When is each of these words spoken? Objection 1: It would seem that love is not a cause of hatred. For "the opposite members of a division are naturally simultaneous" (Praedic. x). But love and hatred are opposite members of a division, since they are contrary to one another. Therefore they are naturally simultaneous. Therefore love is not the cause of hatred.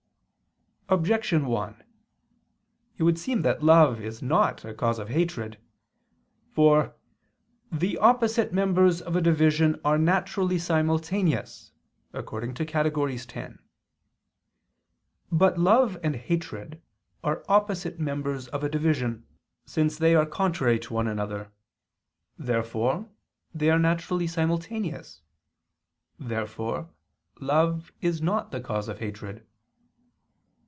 Objection 0.89 1.45
1: 1.45 1.83
It 2.97 3.03
would 3.03 3.17
seem 3.17 3.43
that 3.43 3.63
love 3.63 4.01
is 4.01 4.21
not 4.21 4.65
a 4.65 4.73
cause 4.73 4.99
of 4.99 5.07
hatred. 5.07 5.57
For 6.49 6.97
"the 7.71 7.97
opposite 7.97 8.51
members 8.51 9.01
of 9.01 9.15
a 9.15 9.21
division 9.21 9.79
are 9.85 9.97
naturally 9.97 10.59
simultaneous" 10.59 11.71
(Praedic. 12.13 13.33
x). 13.33 13.53
But 15.31 15.57
love 15.57 15.97
and 16.03 16.17
hatred 16.17 16.81
are 17.23 17.45
opposite 17.47 17.97
members 17.97 18.49
of 18.49 18.61
a 18.61 18.67
division, 18.69 19.25
since 19.65 19.97
they 19.97 20.13
are 20.13 20.25
contrary 20.25 20.77
to 20.79 20.93
one 20.93 21.07
another. 21.07 21.53
Therefore 22.37 23.07
they 23.55 23.69
are 23.69 23.79
naturally 23.79 24.27
simultaneous. 24.27 25.21
Therefore 26.19 26.89
love 27.39 27.93
is 28.01 28.21
not 28.21 28.51
the 28.51 28.59
cause 28.59 28.89
of 28.89 28.99
hatred. 28.99 29.47